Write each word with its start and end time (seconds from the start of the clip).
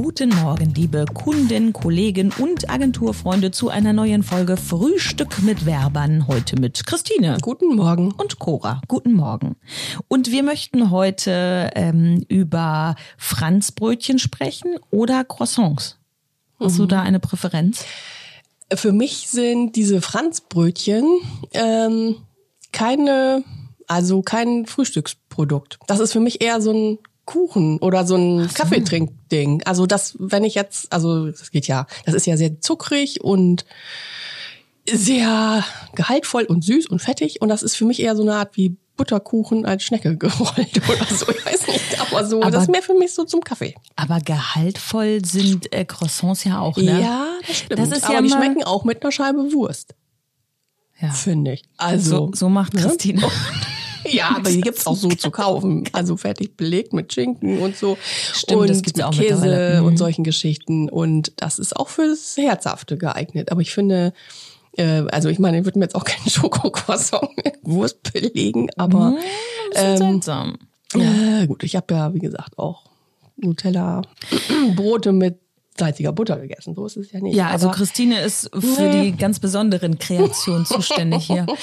Guten 0.00 0.28
Morgen, 0.28 0.74
liebe 0.74 1.06
Kunden, 1.12 1.72
Kollegen 1.72 2.32
und 2.38 2.70
Agenturfreunde 2.70 3.50
zu 3.50 3.68
einer 3.68 3.92
neuen 3.92 4.22
Folge 4.22 4.56
Frühstück 4.56 5.42
mit 5.42 5.66
Werbern. 5.66 6.28
Heute 6.28 6.54
mit 6.54 6.86
Christine. 6.86 7.38
Guten 7.42 7.74
Morgen. 7.74 8.12
Und 8.12 8.38
Cora. 8.38 8.80
Guten 8.86 9.14
Morgen. 9.14 9.56
Und 10.06 10.30
wir 10.30 10.44
möchten 10.44 10.92
heute 10.92 11.70
ähm, 11.74 12.24
über 12.28 12.94
Franzbrötchen 13.16 14.20
sprechen 14.20 14.76
oder 14.92 15.24
Croissants. 15.24 15.98
Hast 16.60 16.74
mhm. 16.74 16.82
du 16.82 16.86
da 16.86 17.02
eine 17.02 17.18
Präferenz? 17.18 17.84
Für 18.72 18.92
mich 18.92 19.28
sind 19.28 19.74
diese 19.74 20.00
Franzbrötchen 20.00 21.08
ähm, 21.54 22.14
keine, 22.70 23.42
also 23.88 24.22
kein 24.22 24.64
Frühstücksprodukt. 24.66 25.80
Das 25.88 25.98
ist 25.98 26.12
für 26.12 26.20
mich 26.20 26.40
eher 26.40 26.60
so 26.60 26.72
ein 26.72 26.98
Kuchen 27.28 27.78
oder 27.80 28.06
so 28.06 28.16
ein 28.16 28.48
so. 28.48 28.54
Kaffeetrinkding. 28.54 29.62
Also 29.64 29.84
das, 29.84 30.16
wenn 30.18 30.44
ich 30.44 30.54
jetzt, 30.54 30.90
also 30.90 31.26
das 31.26 31.50
geht 31.50 31.66
ja, 31.66 31.86
das 32.06 32.14
ist 32.14 32.26
ja 32.26 32.38
sehr 32.38 32.62
zuckrig 32.62 33.22
und 33.22 33.66
sehr 34.90 35.62
gehaltvoll 35.94 36.44
und 36.44 36.64
süß 36.64 36.86
und 36.86 37.00
fettig 37.00 37.42
und 37.42 37.50
das 37.50 37.62
ist 37.62 37.76
für 37.76 37.84
mich 37.84 38.00
eher 38.00 38.16
so 38.16 38.22
eine 38.22 38.36
Art 38.36 38.56
wie 38.56 38.76
Butterkuchen 38.96 39.66
als 39.66 39.84
Schnecke 39.84 40.16
gerollt 40.16 40.80
oder 40.88 41.14
so. 41.14 41.30
Ich 41.30 41.44
weiß 41.44 41.66
nicht, 41.66 42.00
aber 42.00 42.24
so, 42.24 42.40
aber, 42.40 42.50
das 42.50 42.62
ist 42.62 42.70
mehr 42.70 42.82
für 42.82 42.94
mich 42.94 43.12
so 43.12 43.24
zum 43.24 43.42
Kaffee. 43.42 43.74
Aber 43.94 44.20
gehaltvoll 44.20 45.22
sind 45.22 45.70
äh, 45.70 45.84
Croissants 45.84 46.44
ja 46.44 46.60
auch, 46.60 46.78
ne? 46.78 46.98
Ja, 46.98 47.26
das 47.46 47.58
stimmt. 47.58 47.78
Das 47.78 47.90
ist 47.90 48.04
aber 48.04 48.14
ja 48.14 48.22
die 48.22 48.30
schmecken 48.30 48.64
auch 48.64 48.84
mit 48.84 49.02
einer 49.02 49.12
Scheibe 49.12 49.52
Wurst. 49.52 49.94
Ja. 50.98 51.10
Finde 51.10 51.52
ich. 51.52 51.62
Also, 51.76 52.10
so, 52.10 52.30
so 52.34 52.48
macht 52.48 52.72
ne? 52.72 52.80
Christine. 52.80 53.20
Ne? 53.20 53.30
Ja, 54.10 54.30
aber 54.36 54.50
die 54.50 54.60
gibt's 54.60 54.86
auch 54.86 54.96
so 54.96 55.08
zu 55.08 55.30
kaufen. 55.30 55.84
Also 55.92 56.16
fertig 56.16 56.56
belegt 56.56 56.92
mit 56.92 57.12
Schinken 57.12 57.58
und 57.58 57.76
so. 57.76 57.96
Stimmt, 58.32 58.60
und 58.60 58.70
das 58.70 58.82
gibt's 58.82 59.00
auch 59.00 59.12
Käse 59.12 59.82
und 59.82 59.92
mhm. 59.92 59.96
solchen 59.96 60.24
Geschichten. 60.24 60.88
Und 60.88 61.32
das 61.36 61.58
ist 61.58 61.76
auch 61.76 61.88
fürs 61.88 62.36
Herzhafte 62.36 62.96
geeignet. 62.96 63.52
Aber 63.52 63.60
ich 63.60 63.72
finde, 63.72 64.12
äh, 64.76 65.04
also 65.10 65.28
ich 65.28 65.38
meine, 65.38 65.58
ich 65.58 65.64
würde 65.64 65.78
mir 65.78 65.84
jetzt 65.86 65.94
auch 65.94 66.04
keinen 66.04 66.28
Schokocroissant 66.28 67.36
mit 67.44 67.58
Wurst 67.62 68.12
belegen, 68.12 68.68
aber 68.76 69.10
mm, 69.10 69.18
ähm, 69.74 69.96
seltsam. 69.96 70.58
Äh, 70.94 71.46
gut, 71.46 71.64
ich 71.64 71.76
habe 71.76 71.94
ja, 71.94 72.14
wie 72.14 72.18
gesagt, 72.18 72.58
auch 72.58 72.84
Nutella 73.36 74.02
Brote 74.76 75.12
mit 75.12 75.38
salziger 75.78 76.12
Butter 76.12 76.38
gegessen. 76.38 76.74
So 76.74 76.86
ist 76.86 76.96
es 76.96 77.12
ja 77.12 77.20
nicht. 77.20 77.36
Ja, 77.36 77.48
also 77.48 77.70
Christine 77.70 78.20
ist 78.20 78.50
für 78.52 78.90
die 78.90 79.12
ganz 79.12 79.38
besonderen 79.38 79.98
Kreationen 79.98 80.66
zuständig 80.66 81.26
hier. 81.26 81.46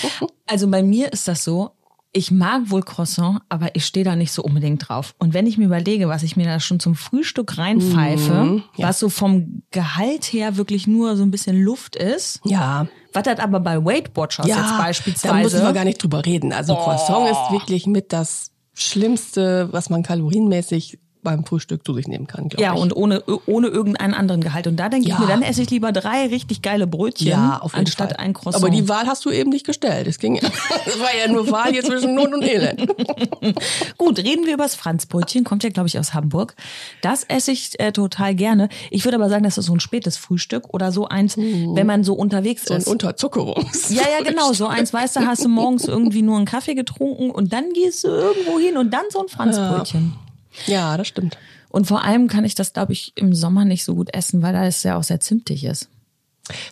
Also 0.47 0.67
bei 0.67 0.83
mir 0.83 1.11
ist 1.11 1.27
das 1.27 1.43
so, 1.43 1.71
ich 2.15 2.31
mag 2.31 2.69
wohl 2.71 2.81
Croissant, 2.81 3.41
aber 3.49 3.75
ich 3.75 3.85
stehe 3.85 4.05
da 4.05 4.15
nicht 4.15 4.31
so 4.31 4.41
unbedingt 4.41 4.87
drauf. 4.87 5.13
Und 5.19 5.33
wenn 5.33 5.45
ich 5.45 5.57
mir 5.57 5.65
überlege, 5.65 6.07
was 6.07 6.23
ich 6.23 6.37
mir 6.37 6.45
da 6.45 6.61
schon 6.61 6.79
zum 6.79 6.95
Frühstück 6.95 7.57
reinpfeife, 7.57 8.33
mm, 8.33 8.63
ja. 8.77 8.87
was 8.87 8.99
so 8.99 9.09
vom 9.09 9.63
Gehalt 9.71 10.23
her 10.31 10.55
wirklich 10.55 10.87
nur 10.87 11.17
so 11.17 11.23
ein 11.23 11.31
bisschen 11.31 11.61
Luft 11.61 11.97
ist. 11.97 12.39
Ja. 12.45 12.87
Was 13.11 13.23
das 13.23 13.39
aber 13.39 13.59
bei 13.59 13.83
Weight 13.83 14.15
Watchers 14.15 14.47
ja, 14.47 14.61
jetzt 14.61 14.77
beispielsweise. 14.77 15.33
Da 15.33 15.41
müssen 15.41 15.61
wir 15.61 15.73
gar 15.73 15.83
nicht 15.83 16.01
drüber 16.01 16.25
reden. 16.25 16.53
Also 16.53 16.77
oh. 16.77 16.83
Croissant 16.83 17.29
ist 17.29 17.51
wirklich 17.51 17.85
mit 17.85 18.13
das 18.13 18.51
Schlimmste, 18.73 19.67
was 19.73 19.89
man 19.89 20.01
kalorienmäßig 20.01 20.99
beim 21.25 21.43
Frühstück 21.43 21.85
zu 21.85 21.93
sich 21.93 22.07
nehmen 22.07 22.27
kann. 22.27 22.47
Ja, 22.57 22.73
ich. 22.73 22.79
und 22.79 22.95
ohne, 22.95 23.21
ohne 23.45 23.67
irgendeinen 23.67 24.13
anderen 24.13 24.39
Gehalt. 24.39 24.67
Und 24.67 24.77
da 24.77 24.87
denke 24.87 25.09
ja. 25.09 25.15
ich 25.15 25.19
mir, 25.19 25.27
dann 25.27 25.41
esse 25.41 25.61
ich 25.61 25.69
lieber 25.69 25.91
drei 25.91 26.27
richtig 26.27 26.61
geile 26.61 26.87
Brötchen, 26.87 27.27
ja, 27.27 27.59
auf 27.61 27.75
anstatt 27.75 28.13
Fall. 28.13 28.25
ein 28.25 28.33
Croissant. 28.33 28.63
Aber 28.63 28.73
die 28.73 28.87
Wahl 28.87 29.07
hast 29.07 29.25
du 29.25 29.31
eben 29.31 29.49
nicht 29.49 29.65
gestellt. 29.65 30.07
Es 30.07 30.19
ging, 30.19 30.37
es 30.85 30.99
war 30.99 31.13
ja 31.19 31.29
nur 31.29 31.51
Wahl 31.51 31.71
hier 31.71 31.83
zwischen 31.83 32.15
Not 32.15 32.33
und 32.33 32.43
Elend. 32.43 32.87
Gut, 33.97 34.19
reden 34.19 34.45
wir 34.45 34.53
über 34.53 34.63
das 34.63 34.75
Franzbrötchen. 34.75 35.43
Kommt 35.43 35.63
ja, 35.63 35.69
glaube 35.69 35.87
ich, 35.87 35.99
aus 35.99 36.13
Hamburg. 36.13 36.55
Das 37.01 37.23
esse 37.23 37.51
ich 37.51 37.77
äh, 37.79 37.91
total 37.91 38.35
gerne. 38.35 38.69
Ich 38.91 39.03
würde 39.03 39.17
aber 39.17 39.27
sagen, 39.27 39.43
das 39.43 39.57
ist 39.57 39.65
so 39.65 39.73
ein 39.73 39.81
spätes 39.81 40.15
Frühstück 40.15 40.73
oder 40.73 40.91
so 40.91 41.07
eins, 41.07 41.35
mhm. 41.35 41.75
wenn 41.75 41.87
man 41.87 42.03
so 42.03 42.13
unterwegs 42.13 42.63
so 42.65 42.75
ist. 42.75 42.85
So 42.85 42.91
ein 42.91 42.93
Unterzuckerungs. 42.93 43.89
Ja, 43.89 44.03
ja, 44.03 44.23
genau. 44.23 44.53
So 44.53 44.67
eins, 44.67 44.93
weißt 44.93 45.17
du, 45.17 45.25
hast 45.25 45.43
du 45.43 45.49
morgens 45.49 45.85
irgendwie 45.87 46.21
nur 46.21 46.37
einen 46.37 46.45
Kaffee 46.45 46.75
getrunken 46.75 47.31
und 47.31 47.51
dann 47.51 47.71
gehst 47.73 48.03
du 48.03 48.09
irgendwo 48.09 48.59
hin 48.59 48.77
und 48.77 48.91
dann 48.91 49.05
so 49.09 49.21
ein 49.21 49.27
Franzbrötchen. 49.27 50.13
Ja, 50.15 50.24
ja 50.67 50.97
das 50.97 51.07
stimmt. 51.07 51.37
Und 51.69 51.87
vor 51.87 52.03
allem 52.03 52.27
kann 52.27 52.45
ich 52.45 52.55
das, 52.55 52.73
glaube 52.73 52.93
ich, 52.93 53.11
im 53.15 53.33
Sommer 53.33 53.65
nicht 53.65 53.83
so 53.83 53.95
gut 53.95 54.13
essen, 54.13 54.41
weil 54.41 54.53
da 54.53 54.65
es 54.65 54.83
ja 54.83 54.97
auch 54.97 55.03
sehr 55.03 55.19
zimtig 55.19 55.65
ist. 55.65 55.89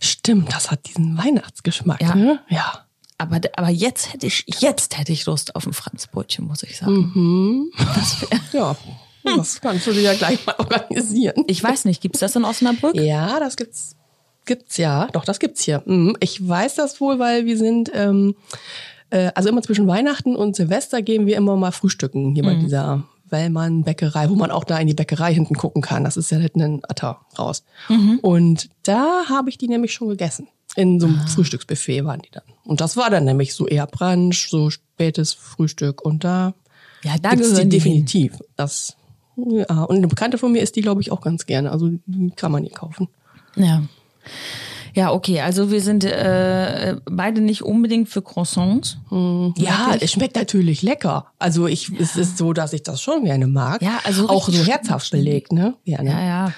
Stimmt, 0.01 0.53
das 0.53 0.71
hat 0.71 0.87
diesen 0.87 1.17
Weihnachtsgeschmack. 1.17 2.01
Ja. 2.01 2.15
Ne? 2.15 2.39
ja. 2.49 2.85
Aber, 3.17 3.39
aber 3.55 3.69
jetzt 3.69 4.13
hätte 4.13 4.27
ich, 4.27 4.45
jetzt 4.59 4.97
hätte 4.97 5.11
ich 5.11 5.25
Lust 5.25 5.55
auf 5.55 5.65
ein 5.65 5.73
Franzbrötchen, 5.73 6.45
muss 6.45 6.63
ich 6.63 6.77
sagen. 6.77 7.11
Mhm. 7.13 7.71
Das 7.75 8.25
ja. 8.53 8.75
Das 9.23 9.61
kannst 9.61 9.87
du 9.87 9.93
dir 9.93 10.01
ja 10.01 10.13
gleich 10.13 10.45
mal 10.45 10.55
organisieren. 10.57 11.45
Ich 11.47 11.63
weiß 11.63 11.85
nicht, 11.85 12.01
gibt's 12.01 12.19
das 12.19 12.35
in 12.35 12.43
Osnabrück? 12.43 12.95
Ja, 12.95 13.39
das 13.39 13.55
gibt's. 13.55 13.95
Gibt's 14.45 14.75
ja. 14.75 15.07
Doch, 15.13 15.23
das 15.23 15.39
gibt's 15.39 15.63
hier. 15.63 15.81
Mhm. 15.85 16.17
Ich 16.19 16.45
weiß 16.45 16.75
das 16.75 16.99
wohl, 16.99 17.19
weil 17.19 17.45
wir 17.45 17.57
sind, 17.57 17.89
ähm, 17.93 18.35
äh, 19.09 19.31
also 19.35 19.47
immer 19.47 19.61
zwischen 19.61 19.87
Weihnachten 19.87 20.35
und 20.35 20.57
Silvester 20.57 21.01
gehen 21.01 21.25
wir 21.25 21.37
immer 21.37 21.55
mal 21.55 21.71
frühstücken 21.71 22.33
hier 22.33 22.43
bei 22.43 22.55
mhm. 22.55 22.59
dieser 22.59 23.03
Wellmann 23.33 23.83
Bäckerei, 23.83 24.29
wo 24.29 24.35
man 24.35 24.51
auch 24.51 24.63
da 24.63 24.77
in 24.77 24.87
die 24.87 24.93
Bäckerei 24.93 25.33
hinten 25.33 25.55
gucken 25.55 25.81
kann. 25.81 26.05
Das 26.05 26.15
ist 26.15 26.31
ja 26.31 26.37
hinten 26.37 26.61
ein 26.61 26.81
Atter 26.87 27.19
raus. 27.37 27.65
Mhm. 27.89 28.19
Und 28.21 28.69
da 28.83 29.23
habe 29.27 29.49
ich 29.49 29.57
die 29.57 29.67
nämlich 29.67 29.93
schon 29.93 30.07
gegessen. 30.07 30.47
In 30.77 31.01
so 31.01 31.07
einem 31.07 31.19
ah. 31.19 31.27
Frühstücksbuffet 31.27 32.05
waren 32.05 32.21
die 32.21 32.31
dann. 32.31 32.43
Und 32.63 32.79
das 32.79 32.95
war 32.95 33.09
dann 33.09 33.25
nämlich 33.25 33.53
so 33.53 33.67
eher 33.67 33.85
Brunch, 33.85 34.47
so 34.49 34.69
spätes 34.69 35.33
Frühstück. 35.33 36.01
Und 36.01 36.23
da, 36.23 36.53
ja, 37.03 37.15
da 37.21 37.35
gehören 37.35 37.69
die 37.69 37.77
definitiv. 37.77 38.39
Das, 38.55 38.95
ja. 39.35 39.83
Und 39.83 39.97
eine 39.97 40.07
Bekannte 40.07 40.37
von 40.37 40.51
mir 40.53 40.61
ist 40.61 40.75
die, 40.77 40.81
glaube 40.81 41.01
ich, 41.01 41.11
auch 41.11 41.21
ganz 41.21 41.45
gerne. 41.45 41.71
Also 41.71 41.89
die 42.05 42.31
kann 42.31 42.51
man 42.51 42.63
hier 42.63 42.71
kaufen. 42.71 43.09
Ja. 43.55 43.83
Ja, 44.95 45.11
okay, 45.11 45.41
also 45.41 45.71
wir 45.71 45.81
sind 45.81 46.03
äh, 46.03 46.95
beide 47.05 47.41
nicht 47.41 47.63
unbedingt 47.63 48.09
für 48.09 48.21
Croissants. 48.21 48.97
Hm. 49.09 49.53
Ja, 49.57 49.95
es 49.99 50.11
schmeckt 50.11 50.35
natürlich 50.35 50.83
lecker. 50.83 51.27
Also 51.39 51.67
ich, 51.67 51.89
ja. 51.89 51.95
es 51.99 52.15
ist 52.15 52.37
so, 52.37 52.53
dass 52.53 52.73
ich 52.73 52.83
das 52.83 53.01
schon 53.01 53.25
gerne 53.25 53.47
mag. 53.47 53.81
Ja, 53.81 53.99
also 54.03 54.29
auch 54.29 54.47
so 54.47 54.63
herzhaft 54.63 55.09
belegt, 55.11 55.51
ne? 55.51 55.75
Gerne. 55.85 56.11
Ja, 56.11 56.23
ja. 56.23 56.53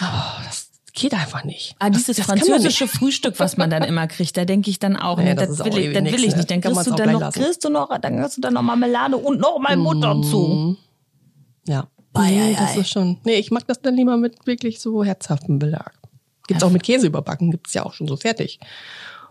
Oh, 0.00 0.42
das 0.44 0.70
geht 0.92 1.14
einfach 1.14 1.44
nicht. 1.44 1.76
Ah, 1.78 1.90
dieses 1.90 2.06
das, 2.06 2.16
das 2.16 2.26
französische 2.26 2.88
Frühstück, 2.88 3.38
was 3.38 3.56
man 3.56 3.70
dann 3.70 3.84
immer 3.84 4.08
kriegt, 4.08 4.36
da 4.36 4.44
denke 4.44 4.70
ich 4.70 4.80
dann 4.80 4.96
auch, 4.96 5.18
nee, 5.18 5.34
das, 5.34 5.56
das 5.56 5.64
will, 5.64 5.78
ich, 5.78 5.92
das 5.92 6.04
will 6.04 6.24
ich 6.24 6.36
nicht. 6.36 6.50
Dann 6.50 6.60
kriegst 6.60 6.86
du 6.86 6.94
dann 6.94 7.12
noch, 7.12 7.32
kriegst 7.32 7.64
du 7.64 7.68
noch, 7.68 7.96
dann 7.98 8.20
kriegst 8.20 8.36
du 8.36 8.40
dann 8.40 8.54
noch 8.54 8.62
Marmelade 8.62 9.16
und 9.16 9.40
noch 9.40 9.58
mal 9.60 9.76
Mutter 9.76 10.14
mm. 10.14 10.22
zu. 10.24 10.76
Ja. 11.66 11.86
Nee, 12.16 12.56
das 12.58 12.76
ist 12.76 12.90
schon. 12.90 13.18
Nee, 13.24 13.34
ich 13.34 13.52
mag 13.52 13.64
das 13.68 13.80
dann 13.80 13.94
lieber 13.94 14.16
mit 14.16 14.46
wirklich 14.46 14.80
so 14.80 15.04
herzhaftem 15.04 15.60
Belag. 15.60 15.92
Gibt's 16.48 16.64
auch 16.64 16.70
mit 16.70 16.82
Käse 16.82 17.06
überbacken, 17.06 17.52
gibt's 17.52 17.74
ja 17.74 17.84
auch 17.84 17.92
schon 17.92 18.08
so 18.08 18.16
fertig. 18.16 18.58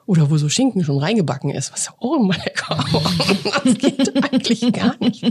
Oder 0.05 0.29
wo 0.29 0.37
so 0.37 0.47
Schinken 0.47 0.85
schon 0.85 0.99
reingebacken 0.99 1.49
ist, 1.49 1.73
was 1.73 1.87
ja 1.87 1.93
auch 1.99 2.15
immer 2.15 2.33
lecker. 2.37 2.85
das 3.65 3.76
eigentlich 4.49 4.73
gar 4.73 4.95
nicht. 4.99 5.23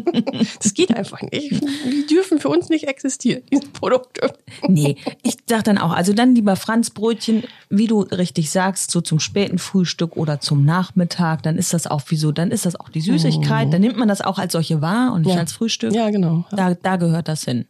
Das 0.63 0.75
geht 0.75 0.97
einfach 0.97 1.23
nicht. 1.23 1.53
Die 1.53 2.07
dürfen 2.09 2.39
für 2.39 2.49
uns 2.49 2.69
nicht 2.69 2.89
existieren, 2.89 3.43
diese 3.51 3.69
Produkte. 3.69 4.33
Nee, 4.69 4.97
ich 5.23 5.37
sag 5.49 5.65
dann 5.65 5.79
auch, 5.79 5.93
also 5.93 6.13
dann 6.13 6.35
lieber 6.35 6.57
Franzbrötchen, 6.57 7.45
wie 7.71 7.87
du 7.87 8.03
richtig 8.03 8.51
sagst, 8.51 8.91
so 8.91 9.01
zum 9.01 9.21
späten 9.21 9.59
Frühstück 9.59 10.17
oder 10.17 10.41
zum 10.41 10.65
Nachmittag, 10.65 11.43
dann 11.43 11.57
ist 11.57 11.73
das 11.73 11.87
auch 11.87 12.03
wie 12.09 12.17
so, 12.17 12.33
dann 12.33 12.51
ist 12.51 12.67
das 12.67 12.79
auch 12.79 12.89
die 12.89 13.01
Süßigkeit, 13.01 13.69
mhm. 13.69 13.71
dann 13.73 13.81
nimmt 13.81 13.97
man 13.97 14.09
das 14.09 14.21
auch 14.21 14.39
als 14.39 14.53
solche 14.53 14.81
wahr 14.81 15.13
und 15.13 15.23
nicht 15.23 15.35
ja. 15.35 15.41
als 15.41 15.53
Frühstück. 15.53 15.93
Ja, 15.93 16.11
genau. 16.11 16.45
Da, 16.51 16.75
da 16.75 16.97
gehört 16.97 17.29
das 17.29 17.45
hin. 17.45 17.67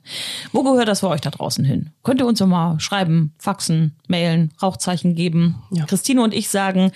Wo 0.52 0.62
gehört 0.62 0.88
das 0.88 1.00
für 1.00 1.08
euch 1.08 1.20
da 1.20 1.30
draußen 1.30 1.64
hin? 1.64 1.90
Könnt 2.02 2.20
ihr 2.20 2.26
uns 2.26 2.38
doch 2.38 2.46
mal 2.46 2.78
schreiben, 2.80 3.32
faxen, 3.38 3.94
mailen, 4.08 4.52
Rauchzeichen 4.62 5.14
geben. 5.14 5.56
Ja. 5.70 5.84
Christine 5.86 6.22
und 6.22 6.34
ich 6.34 6.48
sagen, 6.48 6.92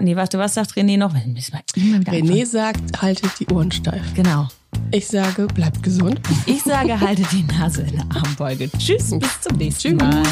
Nee, 0.00 0.16
warte, 0.16 0.38
was 0.38 0.54
sagt 0.54 0.72
René 0.72 0.98
noch? 0.98 1.14
René 1.14 2.46
sagt, 2.46 3.02
haltet 3.02 3.40
die 3.40 3.46
Ohren 3.48 3.72
steif. 3.88 4.14
Genau. 4.14 4.48
Ich 4.90 5.06
sage, 5.06 5.46
bleibt 5.46 5.82
gesund. 5.82 6.20
Ich 6.46 6.62
sage, 6.62 6.98
haltet 6.98 7.26
die 7.32 7.42
Nase 7.42 7.82
in 7.82 7.92
der 7.92 8.06
Armbeuge. 8.14 8.70
Tschüss, 8.78 9.10
bis 9.18 9.40
zum 9.40 9.56
nächsten 9.56 9.98
Tschüss. 9.98 10.00
Mal. 10.00 10.22